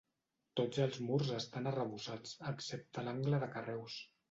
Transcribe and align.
Tots 0.59 0.79
els 0.85 0.97
murs 1.07 1.29
estan 1.41 1.69
arrebossats, 1.73 2.33
excepte 2.55 3.07
l’angle 3.07 3.45
de 3.47 3.55
carreus. 3.57 4.03